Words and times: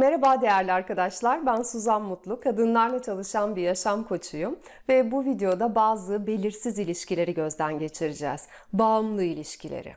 Merhaba 0.00 0.40
değerli 0.40 0.72
arkadaşlar, 0.72 1.46
ben 1.46 1.62
Suzan 1.62 2.02
Mutlu, 2.02 2.40
kadınlarla 2.40 3.02
çalışan 3.02 3.56
bir 3.56 3.62
yaşam 3.62 4.04
koçuyum 4.04 4.58
ve 4.88 5.12
bu 5.12 5.24
videoda 5.24 5.74
bazı 5.74 6.26
belirsiz 6.26 6.78
ilişkileri 6.78 7.34
gözden 7.34 7.78
geçireceğiz. 7.78 8.46
Bağımlı 8.72 9.22
ilişkileri. 9.22 9.94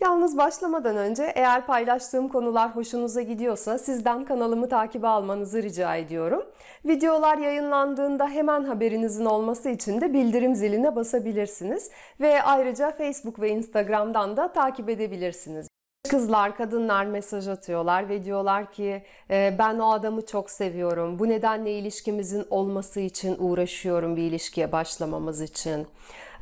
Yalnız 0.00 0.36
başlamadan 0.38 0.96
önce 0.96 1.32
eğer 1.34 1.66
paylaştığım 1.66 2.28
konular 2.28 2.76
hoşunuza 2.76 3.22
gidiyorsa 3.22 3.78
sizden 3.78 4.24
kanalımı 4.24 4.68
takibe 4.68 5.06
almanızı 5.06 5.62
rica 5.62 5.96
ediyorum. 5.96 6.42
Videolar 6.84 7.38
yayınlandığında 7.38 8.28
hemen 8.28 8.64
haberinizin 8.64 9.24
olması 9.24 9.68
için 9.68 10.00
de 10.00 10.12
bildirim 10.12 10.54
ziline 10.54 10.96
basabilirsiniz 10.96 11.90
ve 12.20 12.42
ayrıca 12.42 12.90
Facebook 12.90 13.40
ve 13.40 13.48
Instagram'dan 13.48 14.36
da 14.36 14.52
takip 14.52 14.88
edebilirsiniz. 14.88 15.73
Kızlar, 16.10 16.56
kadınlar 16.56 17.06
mesaj 17.06 17.48
atıyorlar 17.48 18.08
ve 18.08 18.24
diyorlar 18.24 18.72
ki 18.72 19.02
e, 19.30 19.56
ben 19.58 19.78
o 19.78 19.92
adamı 19.92 20.26
çok 20.26 20.50
seviyorum. 20.50 21.18
Bu 21.18 21.28
nedenle 21.28 21.78
ilişkimizin 21.78 22.46
olması 22.50 23.00
için 23.00 23.36
uğraşıyorum 23.38 24.16
bir 24.16 24.22
ilişkiye 24.22 24.72
başlamamız 24.72 25.40
için. 25.40 25.86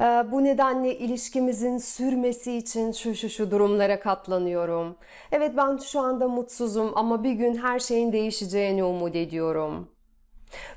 E, 0.01 0.05
bu 0.05 0.45
nedenle 0.45 0.99
ilişkimizin 0.99 1.79
sürmesi 1.79 2.53
için 2.53 2.93
şu 2.93 3.15
şu 3.15 3.29
şu 3.29 3.51
durumlara 3.51 4.01
katlanıyorum. 4.01 4.97
Evet 5.33 5.57
ben 5.57 5.77
şu 5.77 6.01
anda 6.01 6.29
mutsuzum 6.29 6.93
ama 6.95 7.25
bir 7.25 7.33
gün 7.33 7.57
her 7.57 7.79
şeyin 7.79 8.13
değişeceğini 8.13 8.85
umut 8.85 9.17
ediyorum. 9.17 9.89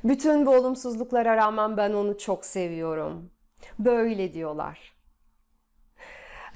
Bütün 0.03 0.45
bu 0.45 0.51
olumsuzluklara 0.51 1.35
rağmen 1.37 1.77
ben 1.77 1.93
onu 1.93 2.17
çok 2.17 2.45
seviyorum. 2.45 3.29
Böyle 3.79 4.33
diyorlar. 4.33 4.95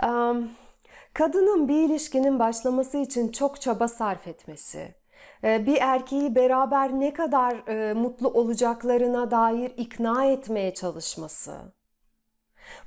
Um, 0.03 0.49
Kadının 1.13 1.67
bir 1.67 1.83
ilişkinin 1.83 2.39
başlaması 2.39 2.97
için 2.97 3.31
çok 3.31 3.61
çaba 3.61 3.87
sarf 3.87 4.27
etmesi, 4.27 4.95
e, 5.43 5.65
bir 5.65 5.77
erkeği 5.81 6.35
beraber 6.35 6.99
ne 6.99 7.13
kadar 7.13 7.67
e, 7.67 7.93
mutlu 7.93 8.27
olacaklarına 8.27 9.31
dair 9.31 9.73
ikna 9.77 10.25
etmeye 10.25 10.73
çalışması, 10.73 11.73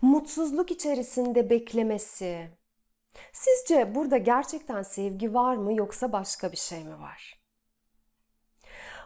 mutsuzluk 0.02 0.70
içerisinde 0.70 1.50
beklemesi. 1.50 2.48
Sizce 3.32 3.94
burada 3.94 4.16
gerçekten 4.16 4.82
sevgi 4.82 5.34
var 5.34 5.56
mı 5.56 5.74
yoksa 5.74 6.12
başka 6.12 6.52
bir 6.52 6.56
şey 6.56 6.84
mi 6.84 7.00
var? 7.00 7.42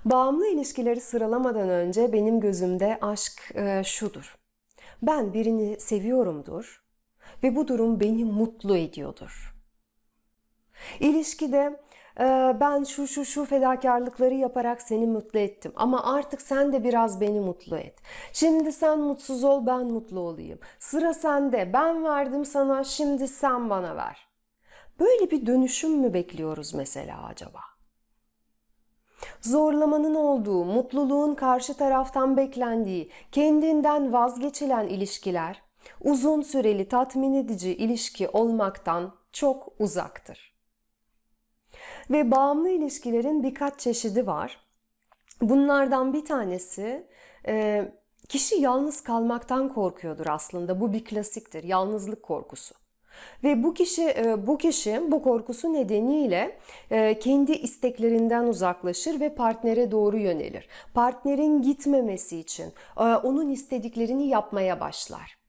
Bağımlı 0.04 0.46
ilişkileri 0.46 1.00
sıralamadan 1.00 1.68
önce 1.68 2.12
benim 2.12 2.40
gözümde 2.40 2.98
aşk 3.00 3.52
e, 3.54 3.82
şudur. 3.84 4.38
Ben 5.02 5.34
birini 5.34 5.80
seviyorumdur 5.80 6.85
ve 7.42 7.56
bu 7.56 7.68
durum 7.68 8.00
beni 8.00 8.24
mutlu 8.24 8.76
ediyordur. 8.76 9.54
İlişkide 11.00 11.80
e, 12.20 12.56
ben 12.60 12.84
şu 12.84 13.06
şu 13.06 13.24
şu 13.24 13.44
fedakarlıkları 13.44 14.34
yaparak 14.34 14.82
seni 14.82 15.06
mutlu 15.06 15.38
ettim 15.38 15.72
ama 15.76 16.14
artık 16.14 16.42
sen 16.42 16.72
de 16.72 16.84
biraz 16.84 17.20
beni 17.20 17.40
mutlu 17.40 17.76
et. 17.76 17.98
Şimdi 18.32 18.72
sen 18.72 18.98
mutsuz 18.98 19.44
ol 19.44 19.66
ben 19.66 19.86
mutlu 19.86 20.20
olayım. 20.20 20.58
Sıra 20.78 21.14
sende 21.14 21.72
ben 21.72 22.04
verdim 22.04 22.44
sana 22.44 22.84
şimdi 22.84 23.28
sen 23.28 23.70
bana 23.70 23.96
ver. 23.96 24.28
Böyle 25.00 25.30
bir 25.30 25.46
dönüşüm 25.46 25.90
mü 26.00 26.14
bekliyoruz 26.14 26.74
mesela 26.74 27.24
acaba? 27.24 27.60
Zorlamanın 29.40 30.14
olduğu, 30.14 30.64
mutluluğun 30.64 31.34
karşı 31.34 31.74
taraftan 31.74 32.36
beklendiği, 32.36 33.10
kendinden 33.32 34.12
vazgeçilen 34.12 34.86
ilişkiler 34.86 35.62
uzun 36.00 36.42
süreli 36.42 36.88
tatmin 36.88 37.34
edici 37.34 37.76
ilişki 37.76 38.28
olmaktan 38.28 39.14
çok 39.32 39.72
uzaktır. 39.78 40.56
Ve 42.10 42.30
bağımlı 42.30 42.70
ilişkilerin 42.70 43.42
birkaç 43.42 43.80
çeşidi 43.80 44.26
var. 44.26 44.60
Bunlardan 45.40 46.12
bir 46.12 46.24
tanesi 46.24 47.06
e, 47.48 47.84
kişi 48.28 48.60
yalnız 48.60 49.00
kalmaktan 49.00 49.68
korkuyordur 49.68 50.26
aslında. 50.26 50.80
Bu 50.80 50.92
bir 50.92 51.04
klasiktir. 51.04 51.64
Yalnızlık 51.64 52.22
korkusu. 52.22 52.74
Ve 53.44 53.62
bu 53.62 53.74
kişi 53.74 54.02
e, 54.02 54.46
bu 54.46 54.58
kişi 54.58 55.02
bu 55.10 55.22
korkusu 55.22 55.72
nedeniyle 55.72 56.58
e, 56.90 57.18
kendi 57.18 57.52
isteklerinden 57.52 58.44
uzaklaşır 58.44 59.20
ve 59.20 59.34
partnere 59.34 59.90
doğru 59.90 60.18
yönelir. 60.18 60.68
Partnerin 60.94 61.62
gitmemesi 61.62 62.38
için 62.38 62.72
onun 62.96 63.48
istediklerini 63.48 64.28
yapmaya 64.28 64.80
başlar. 64.80 65.45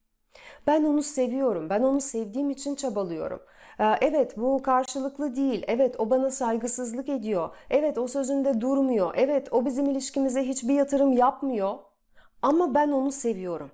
Ben 0.67 0.83
onu 0.83 1.03
seviyorum. 1.03 1.69
Ben 1.69 1.81
onu 1.81 2.01
sevdiğim 2.01 2.49
için 2.49 2.75
çabalıyorum. 2.75 3.41
Ee, 3.79 3.83
evet 4.01 4.37
bu 4.37 4.61
karşılıklı 4.61 5.35
değil. 5.35 5.63
Evet 5.67 5.95
o 5.99 6.09
bana 6.09 6.31
saygısızlık 6.31 7.09
ediyor. 7.09 7.55
Evet 7.69 7.97
o 7.97 8.07
sözünde 8.07 8.61
durmuyor. 8.61 9.13
Evet 9.17 9.53
o 9.53 9.65
bizim 9.65 9.89
ilişkimize 9.89 10.43
hiçbir 10.43 10.73
yatırım 10.73 11.11
yapmıyor. 11.11 11.77
Ama 12.41 12.75
ben 12.75 12.91
onu 12.91 13.11
seviyorum. 13.11 13.71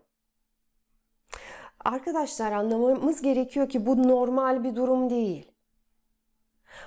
Arkadaşlar 1.86 2.52
anlamamız 2.52 3.22
gerekiyor 3.22 3.70
ki 3.70 3.86
bu 3.86 4.08
normal 4.08 4.64
bir 4.64 4.76
durum 4.76 5.10
değil. 5.10 5.52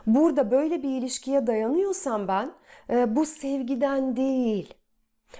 Burada 0.06 0.50
böyle 0.50 0.83
bir 0.83 0.88
ilişkiye 0.88 1.47
dayanıyorsam 1.47 2.28
ben 2.28 2.53
e, 2.91 3.17
bu 3.17 3.27
sevgiden 3.27 4.17
değil. 4.17 4.75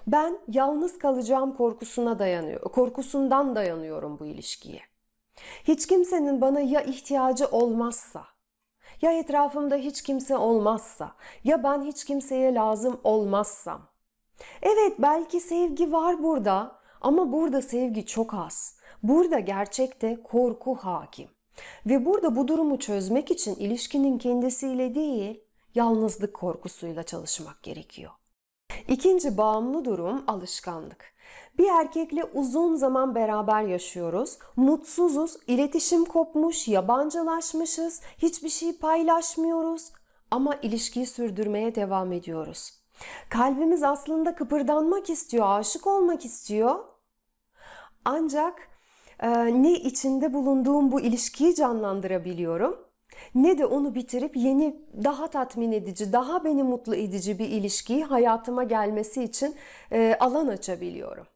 Ben 0.07 0.39
yalnız 0.49 0.99
kalacağım 0.99 1.55
korkusuna 1.55 2.19
dayanıyor, 2.19 2.61
korkusundan 2.61 3.57
dayanıyorum 3.57 4.19
bu 4.19 4.27
ilişkiye. 4.27 4.81
Hiç 5.65 5.87
kimsenin 5.87 6.41
bana 6.41 6.61
ya 6.61 6.81
ihtiyacı 6.83 7.47
olmazsa, 7.47 8.25
ya 9.03 9.13
etrafımda 9.13 9.77
hiç 9.77 10.03
kimse 10.03 10.37
olmazsa, 10.37 11.13
ya 11.45 11.63
ben 11.63 11.83
hiç 11.83 12.05
kimseye 12.05 12.55
lazım 12.55 13.01
olmazsam. 13.05 13.83
Evet 14.63 14.93
belki 14.99 15.41
sevgi 15.41 15.93
var 15.93 16.23
burada 16.23 16.79
ama 17.01 17.33
burada 17.33 17.63
sevgi 17.63 18.07
çok 18.07 18.35
az. 18.35 18.77
Burada 19.03 19.39
gerçekte 19.39 20.23
korku 20.23 20.75
hakim. 20.75 21.29
Ve 21.87 22.05
burada 22.05 22.37
bu 22.37 22.49
durumu 22.49 22.79
çözmek 22.79 23.31
için 23.31 23.55
ilişkinin 23.55 24.19
kendisiyle 24.19 24.95
değil, 24.95 25.41
yalnızlık 25.75 26.35
korkusuyla 26.35 27.03
çalışmak 27.03 27.63
gerekiyor. 27.63 28.11
İkinci 28.89 29.37
bağımlı 29.37 29.85
durum 29.85 30.25
alışkanlık. 30.27 31.17
Bir 31.59 31.69
erkekle 31.69 32.25
uzun 32.25 32.75
zaman 32.75 33.15
beraber 33.15 33.63
yaşıyoruz. 33.63 34.39
Mutsuzuz, 34.57 35.37
iletişim 35.47 36.05
kopmuş, 36.05 36.69
yabancılaşmışız, 36.69 38.01
hiçbir 38.19 38.49
şey 38.49 38.79
paylaşmıyoruz 38.79 39.93
ama 40.31 40.55
ilişkiyi 40.55 41.07
sürdürmeye 41.07 41.75
devam 41.75 42.13
ediyoruz. 42.13 42.73
Kalbimiz 43.29 43.83
aslında 43.83 44.35
kıpırdanmak 44.35 45.11
istiyor, 45.11 45.47
aşık 45.49 45.87
olmak 45.87 46.25
istiyor. 46.25 46.85
Ancak 48.05 48.69
e, 49.21 49.63
ne 49.63 49.73
içinde 49.73 50.35
bulunduğum 50.35 50.93
bu 50.93 51.01
ilişkiyi 51.01 51.55
canlandırabiliyorum 51.55 52.86
ne 53.35 53.59
de 53.59 53.67
onu 53.67 53.95
bitirip 53.95 54.37
yeni 54.37 54.77
daha 55.05 55.27
tatmin 55.27 55.73
edici, 55.73 56.13
daha 56.13 56.45
beni 56.45 56.63
mutlu 56.63 56.97
edici 56.97 57.39
bir 57.39 57.49
ilişkiyi 57.49 58.05
hayatıma 58.05 58.65
gelmesi 58.65 59.23
için 59.23 59.55
e, 59.93 60.17
alan 60.21 60.49
açabiliyorum. 60.49 61.27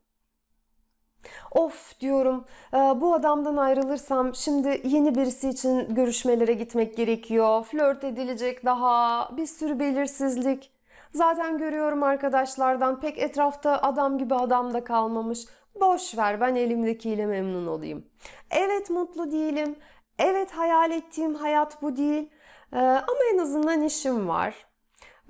Of 1.51 2.01
diyorum 2.01 2.45
e, 2.75 2.77
bu 2.77 3.15
adamdan 3.15 3.57
ayrılırsam 3.57 4.35
şimdi 4.35 4.81
yeni 4.85 5.15
birisi 5.15 5.49
için 5.49 5.95
görüşmelere 5.95 6.53
gitmek 6.53 6.97
gerekiyor. 6.97 7.65
Flört 7.65 8.05
edilecek 8.05 8.65
daha 8.65 9.29
bir 9.37 9.47
sürü 9.47 9.79
belirsizlik. 9.79 10.71
Zaten 11.15 11.59
görüyorum 11.59 12.03
arkadaşlardan 12.03 13.01
pek 13.01 13.19
etrafta 13.19 13.83
adam 13.83 14.19
gibi 14.19 14.35
adam 14.35 14.75
da 14.75 14.85
kalmamış. 14.85 15.47
Boş 15.81 16.19
ver 16.19 16.41
ben 16.41 16.55
elimdekiyle 16.55 17.27
memnun 17.27 17.67
olayım. 17.67 18.05
Evet 18.51 18.91
mutlu 18.91 19.33
değilim. 19.33 19.77
Evet 20.21 20.51
hayal 20.51 20.91
ettiğim 20.91 21.35
hayat 21.35 21.83
bu 21.83 21.97
değil 21.97 22.31
ee, 22.73 22.77
ama 22.79 23.21
en 23.35 23.39
azından 23.39 23.83
işim 23.83 24.29
var. 24.29 24.67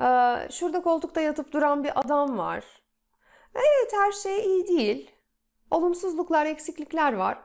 Ee, 0.00 0.48
şurada 0.50 0.82
koltukta 0.82 1.20
yatıp 1.20 1.52
duran 1.52 1.84
bir 1.84 2.00
adam 2.00 2.38
var. 2.38 2.64
Evet 3.54 3.92
her 3.92 4.12
şey 4.12 4.44
iyi 4.44 4.66
değil. 4.68 5.10
Olumsuzluklar, 5.70 6.46
eksiklikler 6.46 7.12
var. 7.12 7.38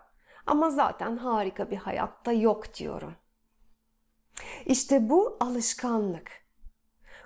Ama 0.47 0.69
zaten 0.69 1.18
harika 1.18 1.71
bir 1.71 1.77
hayatta 1.77 2.31
yok 2.31 2.75
diyorum. 2.75 3.15
İşte 4.65 5.09
bu 5.09 5.38
alışkanlık. 5.39 6.31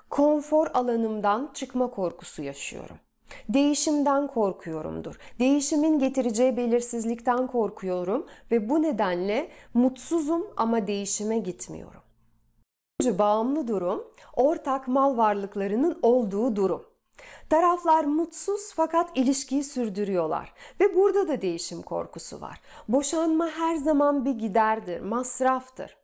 Konfor 0.10 0.68
alanımdan 0.74 1.51
çıkma 1.54 1.89
korkusu 1.89 2.42
yaşıyorum. 2.42 3.00
Değişimden 3.50 4.28
korkuyorumdur. 4.28 5.20
Değişimin 5.40 6.00
getireceği 6.00 6.58
belirsizlikten 6.58 7.48
korkuyorum 7.48 8.26
ve 8.52 8.70
bu 8.70 8.81
nedenle 8.81 9.50
mutsuzum 9.74 10.48
ama 10.58 10.88
değişime 10.88 11.40
gitmiyorum. 11.40 12.02
Üçüncü 13.00 13.20
bağımlı 13.20 13.68
durum, 13.68 14.04
ortak 14.36 14.88
mal 14.88 15.18
varlıklarının 15.18 16.00
olduğu 16.02 16.56
durum. 16.56 16.86
Taraflar 17.50 18.04
mutsuz 18.04 18.74
fakat 18.76 19.18
ilişkiyi 19.18 19.64
sürdürüyorlar 19.64 20.54
ve 20.80 20.96
burada 20.96 21.28
da 21.28 21.42
değişim 21.42 21.81
korkusu 21.81 22.42
var. 22.42 22.62
Boşanma 22.88 23.48
her 23.50 23.76
zaman 23.76 24.26
bir 24.26 24.31
giderdir, 24.31 25.02
masraftır. 25.02 25.99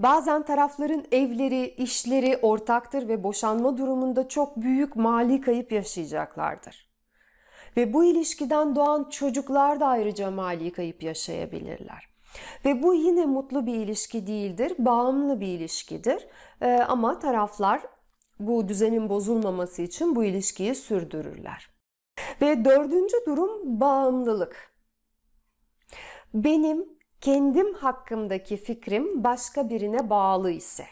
Bazen 0.00 0.42
tarafların 0.42 1.04
evleri, 1.12 1.66
işleri 1.66 2.38
ortaktır 2.42 3.08
ve 3.08 3.22
boşanma 3.24 3.78
durumunda 3.78 4.28
çok 4.28 4.56
büyük 4.56 4.96
mali 4.96 5.40
kayıp 5.40 5.72
yaşayacaklardır. 5.72 6.90
Ve 7.76 7.92
bu 7.92 8.04
ilişkiden 8.04 8.76
doğan 8.76 9.10
çocuklar 9.10 9.80
da 9.80 9.86
ayrıca 9.86 10.30
mali 10.30 10.72
kayıp 10.72 11.02
yaşayabilirler. 11.02 12.10
Ve 12.64 12.82
bu 12.82 12.94
yine 12.94 13.26
mutlu 13.26 13.66
bir 13.66 13.74
ilişki 13.74 14.26
değildir, 14.26 14.72
bağımlı 14.78 15.40
bir 15.40 15.46
ilişkidir. 15.46 16.26
Ee, 16.60 16.66
ama 16.66 17.18
taraflar 17.18 17.82
bu 18.40 18.68
düzenin 18.68 19.08
bozulmaması 19.08 19.82
için 19.82 20.16
bu 20.16 20.24
ilişkiyi 20.24 20.74
sürdürürler. 20.74 21.70
Ve 22.40 22.64
dördüncü 22.64 23.16
durum 23.26 23.80
bağımlılık. 23.80 24.72
Benim 26.34 26.99
kendim 27.20 27.74
hakkımdaki 27.74 28.56
fikrim 28.56 29.24
başka 29.24 29.70
birine 29.70 30.10
bağlı 30.10 30.50
ise, 30.50 30.86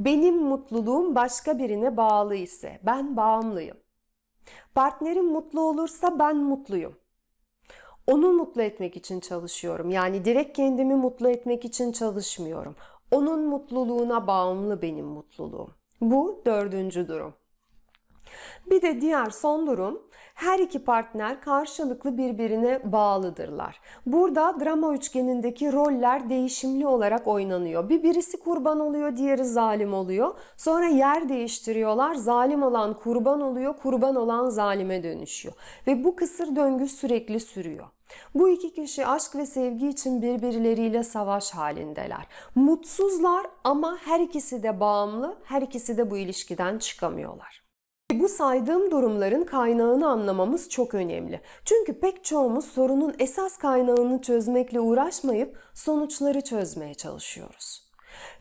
benim 0.00 0.36
mutluluğum 0.36 1.14
başka 1.14 1.58
birine 1.58 1.96
bağlı 1.96 2.34
ise 2.34 2.80
ben 2.82 3.16
bağımlıyım. 3.16 3.76
Partnerim 4.74 5.26
mutlu 5.26 5.60
olursa 5.60 6.18
ben 6.18 6.36
mutluyum. 6.36 6.96
Onu 8.06 8.32
mutlu 8.32 8.62
etmek 8.62 8.96
için 8.96 9.20
çalışıyorum. 9.20 9.90
Yani 9.90 10.24
direkt 10.24 10.56
kendimi 10.56 10.94
mutlu 10.94 11.28
etmek 11.28 11.64
için 11.64 11.92
çalışmıyorum. 11.92 12.76
Onun 13.10 13.40
mutluluğuna 13.40 14.26
bağımlı 14.26 14.82
benim 14.82 15.06
mutluluğum. 15.06 15.74
Bu 16.00 16.42
dördüncü 16.46 17.08
durum. 17.08 17.34
Bir 18.70 18.82
de 18.82 19.00
diğer 19.00 19.30
son 19.30 19.66
durum 19.66 20.02
her 20.36 20.58
iki 20.58 20.84
partner 20.84 21.40
karşılıklı 21.40 22.18
birbirine 22.18 22.80
bağlıdırlar. 22.92 23.80
Burada 24.06 24.60
drama 24.60 24.94
üçgenindeki 24.94 25.72
roller 25.72 26.30
değişimli 26.30 26.86
olarak 26.86 27.26
oynanıyor. 27.26 27.88
Bir 27.88 28.02
birisi 28.02 28.40
kurban 28.40 28.80
oluyor, 28.80 29.16
diğeri 29.16 29.44
zalim 29.44 29.94
oluyor. 29.94 30.34
Sonra 30.56 30.86
yer 30.86 31.28
değiştiriyorlar. 31.28 32.14
Zalim 32.14 32.62
olan 32.62 32.94
kurban 32.94 33.40
oluyor, 33.40 33.76
kurban 33.76 34.16
olan 34.16 34.48
zalime 34.48 35.02
dönüşüyor. 35.02 35.54
Ve 35.86 36.04
bu 36.04 36.16
kısır 36.16 36.56
döngü 36.56 36.88
sürekli 36.88 37.40
sürüyor. 37.40 37.86
Bu 38.34 38.48
iki 38.48 38.74
kişi 38.74 39.06
aşk 39.06 39.36
ve 39.36 39.46
sevgi 39.46 39.88
için 39.88 40.22
birbirleriyle 40.22 41.04
savaş 41.04 41.50
halindeler. 41.50 42.26
Mutsuzlar 42.54 43.46
ama 43.64 43.98
her 44.04 44.20
ikisi 44.20 44.62
de 44.62 44.80
bağımlı, 44.80 45.36
her 45.44 45.62
ikisi 45.62 45.96
de 45.96 46.10
bu 46.10 46.16
ilişkiden 46.16 46.78
çıkamıyorlar. 46.78 47.65
Bu 48.12 48.28
saydığım 48.28 48.90
durumların 48.90 49.44
kaynağını 49.44 50.08
anlamamız 50.08 50.68
çok 50.68 50.94
önemli. 50.94 51.40
Çünkü 51.64 52.00
pek 52.00 52.24
çoğumuz 52.24 52.64
sorunun 52.64 53.14
esas 53.18 53.56
kaynağını 53.56 54.20
çözmekle 54.22 54.80
uğraşmayıp 54.80 55.58
sonuçları 55.74 56.40
çözmeye 56.40 56.94
çalışıyoruz. 56.94 57.90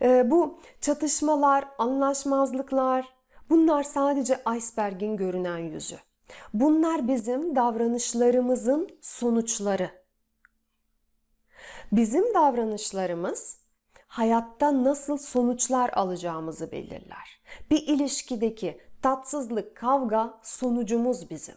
Ee, 0.01 0.31
bu 0.31 0.59
çatışmalar, 0.81 1.65
anlaşmazlıklar 1.77 3.05
bunlar 3.49 3.83
sadece 3.83 4.39
iceberg'in 4.57 5.17
görünen 5.17 5.57
yüzü. 5.57 5.97
Bunlar 6.53 7.07
bizim 7.07 7.55
davranışlarımızın 7.55 8.89
sonuçları. 9.01 9.89
Bizim 11.91 12.33
davranışlarımız 12.33 13.59
hayatta 14.07 14.83
nasıl 14.83 15.17
sonuçlar 15.17 15.89
alacağımızı 15.89 16.71
belirler. 16.71 17.41
Bir 17.71 17.87
ilişkideki 17.87 18.79
tatsızlık, 19.05 19.75
kavga 19.75 20.39
sonucumuz 20.43 21.29
bizim. 21.29 21.55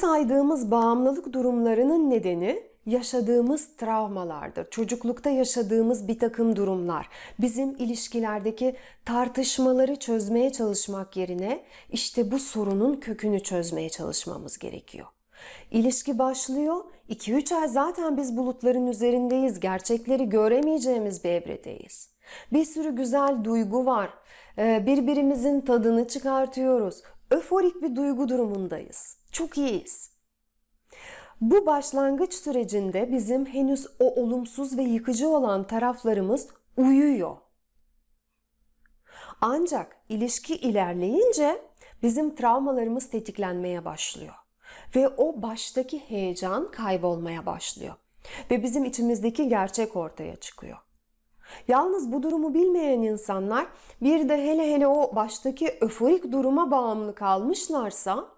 Saydığımız 0.00 0.70
bağımlılık 0.70 1.32
durumlarının 1.32 2.10
nedeni 2.10 2.62
yaşadığımız 2.86 3.76
travmalardır. 3.76 4.70
Çocuklukta 4.70 5.30
yaşadığımız 5.30 6.08
bir 6.08 6.18
takım 6.18 6.56
durumlar. 6.56 7.08
Bizim 7.40 7.70
ilişkilerdeki 7.70 8.76
tartışmaları 9.04 9.96
çözmeye 9.96 10.52
çalışmak 10.52 11.16
yerine 11.16 11.64
işte 11.90 12.30
bu 12.30 12.38
sorunun 12.38 12.96
kökünü 12.96 13.42
çözmeye 13.42 13.90
çalışmamız 13.90 14.58
gerekiyor. 14.58 15.06
İlişki 15.70 16.18
başlıyor. 16.18 16.84
2-3 17.08 17.54
ay 17.54 17.68
zaten 17.68 18.16
biz 18.16 18.36
bulutların 18.36 18.86
üzerindeyiz. 18.86 19.60
Gerçekleri 19.60 20.28
göremeyeceğimiz 20.28 21.24
bir 21.24 21.30
evredeyiz. 21.30 22.13
Bir 22.52 22.64
sürü 22.64 22.96
güzel 22.96 23.44
duygu 23.44 23.86
var. 23.86 24.10
Ee, 24.58 24.86
birbirimizin 24.86 25.60
tadını 25.60 26.08
çıkartıyoruz. 26.08 27.02
Öforik 27.30 27.82
bir 27.82 27.96
duygu 27.96 28.28
durumundayız. 28.28 29.18
Çok 29.32 29.58
iyiyiz. 29.58 30.10
Bu 31.40 31.66
başlangıç 31.66 32.34
sürecinde 32.34 33.12
bizim 33.12 33.46
henüz 33.46 33.86
o 34.00 34.22
olumsuz 34.22 34.78
ve 34.78 34.82
yıkıcı 34.82 35.28
olan 35.28 35.66
taraflarımız 35.66 36.48
uyuyor. 36.76 37.36
Ancak 39.40 39.96
ilişki 40.08 40.54
ilerleyince 40.54 41.62
bizim 42.02 42.34
travmalarımız 42.34 43.10
tetiklenmeye 43.10 43.84
başlıyor. 43.84 44.34
Ve 44.96 45.08
o 45.08 45.42
baştaki 45.42 45.98
heyecan 45.98 46.70
kaybolmaya 46.70 47.46
başlıyor. 47.46 47.94
Ve 48.50 48.62
bizim 48.62 48.84
içimizdeki 48.84 49.48
gerçek 49.48 49.96
ortaya 49.96 50.36
çıkıyor. 50.36 50.78
Yalnız 51.68 52.12
bu 52.12 52.22
durumu 52.22 52.54
bilmeyen 52.54 53.02
insanlar 53.02 53.66
bir 54.02 54.28
de 54.28 54.36
hele 54.36 54.74
hele 54.74 54.86
o 54.86 55.16
baştaki 55.16 55.78
öforik 55.80 56.32
duruma 56.32 56.70
bağımlı 56.70 57.14
kalmışlarsa 57.14 58.28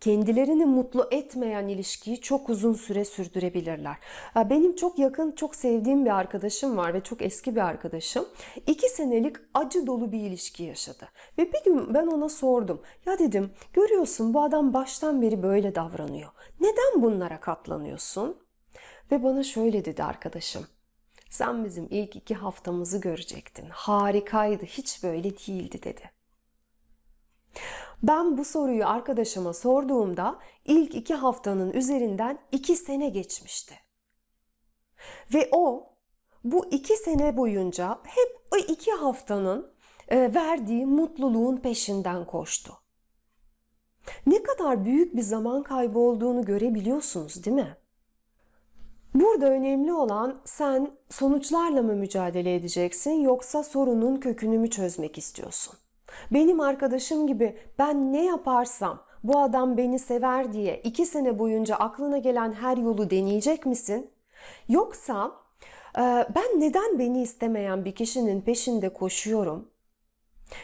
kendilerini 0.00 0.64
mutlu 0.64 1.08
etmeyen 1.10 1.68
ilişkiyi 1.68 2.20
çok 2.20 2.50
uzun 2.50 2.74
süre 2.74 3.04
sürdürebilirler. 3.04 3.96
Benim 4.36 4.76
çok 4.76 4.98
yakın, 4.98 5.32
çok 5.32 5.54
sevdiğim 5.54 6.04
bir 6.04 6.10
arkadaşım 6.10 6.76
var 6.76 6.94
ve 6.94 7.00
çok 7.00 7.22
eski 7.22 7.56
bir 7.56 7.60
arkadaşım. 7.60 8.24
İki 8.66 8.88
senelik 8.88 9.36
acı 9.54 9.86
dolu 9.86 10.12
bir 10.12 10.20
ilişki 10.20 10.62
yaşadı. 10.62 11.08
Ve 11.38 11.52
bir 11.52 11.64
gün 11.64 11.94
ben 11.94 12.06
ona 12.06 12.28
sordum. 12.28 12.82
Ya 13.06 13.18
dedim, 13.18 13.50
görüyorsun 13.72 14.34
bu 14.34 14.42
adam 14.42 14.74
baştan 14.74 15.22
beri 15.22 15.42
böyle 15.42 15.74
davranıyor. 15.74 16.30
Neden 16.60 17.02
bunlara 17.02 17.40
katlanıyorsun? 17.40 18.36
Ve 19.10 19.22
bana 19.22 19.42
şöyle 19.42 19.84
dedi 19.84 20.04
arkadaşım. 20.04 20.66
Sen 21.34 21.64
bizim 21.64 21.86
ilk 21.90 22.16
iki 22.16 22.34
haftamızı 22.34 23.00
görecektin. 23.00 23.68
Harikaydı, 23.70 24.64
hiç 24.64 25.02
böyle 25.02 25.38
değildi 25.38 25.82
dedi. 25.82 26.10
Ben 28.02 28.38
bu 28.38 28.44
soruyu 28.44 28.86
arkadaşıma 28.86 29.52
sorduğumda 29.52 30.38
ilk 30.64 30.94
iki 30.94 31.14
haftanın 31.14 31.72
üzerinden 31.72 32.38
iki 32.52 32.76
sene 32.76 33.08
geçmişti. 33.08 33.74
Ve 35.34 35.48
o 35.52 35.92
bu 36.44 36.66
iki 36.70 36.96
sene 36.96 37.36
boyunca 37.36 37.98
hep 38.04 38.38
o 38.52 38.56
iki 38.56 38.92
haftanın 38.92 39.74
e, 40.08 40.34
verdiği 40.34 40.86
mutluluğun 40.86 41.56
peşinden 41.56 42.26
koştu. 42.26 42.72
Ne 44.26 44.42
kadar 44.42 44.84
büyük 44.84 45.16
bir 45.16 45.22
zaman 45.22 45.62
kaybı 45.62 45.98
olduğunu 45.98 46.44
görebiliyorsunuz 46.44 47.44
değil 47.44 47.56
mi? 47.56 47.76
Burada 49.14 49.46
önemli 49.46 49.92
olan 49.92 50.40
sen 50.44 50.90
sonuçlarla 51.10 51.82
mı 51.82 51.92
mücadele 51.92 52.54
edeceksin 52.54 53.10
yoksa 53.10 53.62
sorunun 53.62 54.16
kökünü 54.16 54.58
mü 54.58 54.70
çözmek 54.70 55.18
istiyorsun? 55.18 55.74
Benim 56.32 56.60
arkadaşım 56.60 57.26
gibi 57.26 57.58
ben 57.78 58.12
ne 58.12 58.24
yaparsam 58.24 59.02
bu 59.24 59.38
adam 59.38 59.76
beni 59.76 59.98
sever 59.98 60.52
diye 60.52 60.80
iki 60.80 61.06
sene 61.06 61.38
boyunca 61.38 61.76
aklına 61.76 62.18
gelen 62.18 62.52
her 62.52 62.76
yolu 62.76 63.10
deneyecek 63.10 63.66
misin? 63.66 64.10
Yoksa 64.68 65.32
e, 65.98 66.02
ben 66.34 66.60
neden 66.60 66.98
beni 66.98 67.22
istemeyen 67.22 67.84
bir 67.84 67.92
kişinin 67.94 68.40
peşinde 68.40 68.92
koşuyorum? 68.92 69.68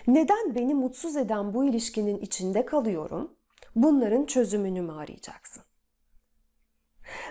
Neden 0.07 0.55
beni 0.55 0.75
mutsuz 0.75 1.17
eden 1.17 1.55
bu 1.55 1.65
ilişkinin 1.65 2.19
içinde 2.19 2.65
kalıyorum? 2.65 3.33
Bunların 3.77 4.27
çözümünü 4.27 4.83
mü 4.83 4.93
arayacaksın? 4.93 5.63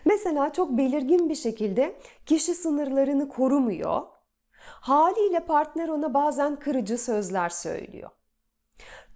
Mesela 0.05 0.53
çok 0.53 0.77
belirgin 0.77 1.29
bir 1.29 1.35
şekilde 1.35 1.99
kişi 2.25 2.55
sınırlarını 2.55 3.29
korumuyor. 3.29 4.01
Haliyle 4.61 5.45
partner 5.45 5.89
ona 5.89 6.13
bazen 6.13 6.55
kırıcı 6.55 6.97
sözler 6.97 7.49
söylüyor. 7.49 8.09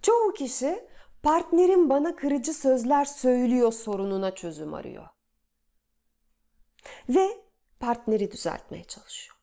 Çoğu 0.02 0.32
kişi 0.32 0.88
partnerim 1.22 1.90
bana 1.90 2.16
kırıcı 2.16 2.54
sözler 2.54 3.04
söylüyor 3.04 3.72
sorununa 3.72 4.34
çözüm 4.34 4.74
arıyor. 4.74 5.08
Ve 7.08 7.28
partneri 7.80 8.30
düzeltmeye 8.30 8.84
çalışıyor. 8.84 9.38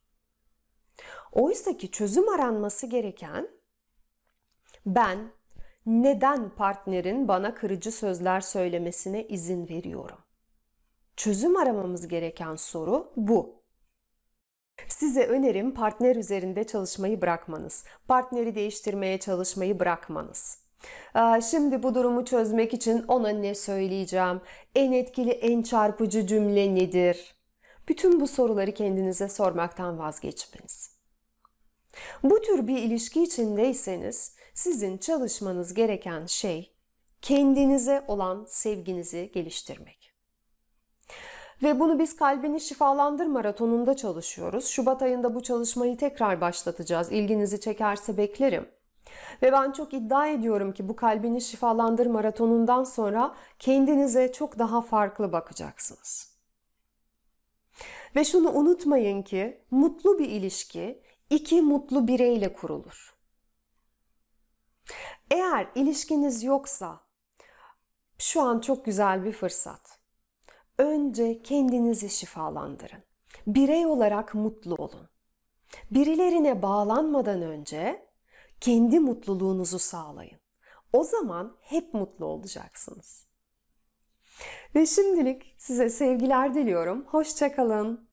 Oysa 1.31 1.77
ki 1.77 1.91
çözüm 1.91 2.29
aranması 2.29 2.87
gereken 2.87 3.49
ben 4.85 5.31
neden 5.85 6.49
partnerin 6.49 7.27
bana 7.27 7.53
kırıcı 7.53 7.91
sözler 7.91 8.41
söylemesine 8.41 9.27
izin 9.27 9.69
veriyorum? 9.69 10.17
Çözüm 11.21 11.57
aramamız 11.57 12.07
gereken 12.07 12.55
soru 12.55 13.11
bu. 13.15 13.63
Size 14.87 15.25
önerim 15.25 15.73
partner 15.73 16.15
üzerinde 16.15 16.63
çalışmayı 16.63 17.21
bırakmanız. 17.21 17.83
Partneri 18.07 18.55
değiştirmeye 18.55 19.17
çalışmayı 19.19 19.79
bırakmanız. 19.79 20.59
Şimdi 21.51 21.83
bu 21.83 21.95
durumu 21.95 22.25
çözmek 22.25 22.73
için 22.73 23.03
ona 23.07 23.29
ne 23.29 23.55
söyleyeceğim? 23.55 24.41
En 24.75 24.91
etkili, 24.91 25.31
en 25.31 25.61
çarpıcı 25.61 26.27
cümle 26.27 26.75
nedir? 26.75 27.35
Bütün 27.87 28.19
bu 28.19 28.27
soruları 28.27 28.73
kendinize 28.73 29.29
sormaktan 29.29 29.99
vazgeçmeniz. 29.99 30.95
Bu 32.23 32.41
tür 32.41 32.67
bir 32.67 32.77
ilişki 32.77 33.23
içindeyseniz 33.23 34.35
sizin 34.53 34.97
çalışmanız 34.97 35.73
gereken 35.73 36.25
şey 36.25 36.73
kendinize 37.21 38.05
olan 38.07 38.45
sevginizi 38.49 39.31
geliştirmek. 39.33 40.00
Ve 41.63 41.79
bunu 41.79 41.99
biz 41.99 42.15
Kalbini 42.15 42.61
Şifalandır 42.61 43.25
Maratonu'nda 43.25 43.95
çalışıyoruz. 43.95 44.67
Şubat 44.67 45.01
ayında 45.01 45.35
bu 45.35 45.43
çalışmayı 45.43 45.97
tekrar 45.97 46.41
başlatacağız. 46.41 47.11
İlginizi 47.11 47.59
çekerse 47.59 48.17
beklerim. 48.17 48.69
Ve 49.41 49.51
ben 49.51 49.71
çok 49.71 49.93
iddia 49.93 50.27
ediyorum 50.27 50.73
ki 50.73 50.89
bu 50.89 50.95
Kalbini 50.95 51.41
Şifalandır 51.41 52.05
Maratonu'ndan 52.05 52.83
sonra 52.83 53.35
kendinize 53.59 54.31
çok 54.31 54.59
daha 54.59 54.81
farklı 54.81 55.31
bakacaksınız. 55.31 56.31
Ve 58.15 58.25
şunu 58.25 58.51
unutmayın 58.51 59.21
ki 59.21 59.63
mutlu 59.71 60.19
bir 60.19 60.29
ilişki 60.29 61.01
iki 61.29 61.61
mutlu 61.61 62.07
bireyle 62.07 62.53
kurulur. 62.53 63.15
Eğer 65.31 65.67
ilişkiniz 65.75 66.43
yoksa 66.43 66.99
şu 68.17 68.41
an 68.41 68.59
çok 68.59 68.85
güzel 68.85 69.25
bir 69.25 69.31
fırsat. 69.31 70.00
Önce 70.81 71.41
kendinizi 71.41 72.09
şifalandırın. 72.09 73.03
Birey 73.47 73.85
olarak 73.85 74.35
mutlu 74.35 74.75
olun. 74.75 75.09
Birilerine 75.91 76.61
bağlanmadan 76.61 77.41
önce 77.41 78.07
kendi 78.59 79.00
mutluluğunuzu 79.00 79.79
sağlayın. 79.79 80.39
O 80.93 81.03
zaman 81.03 81.57
hep 81.61 81.93
mutlu 81.93 82.25
olacaksınız. 82.25 83.27
Ve 84.75 84.85
şimdilik 84.85 85.55
size 85.57 85.89
sevgiler 85.89 86.55
diliyorum. 86.55 87.05
Hoşçakalın. 87.05 88.09